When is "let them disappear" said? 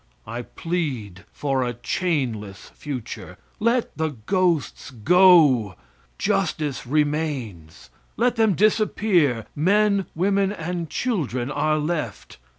8.17-9.45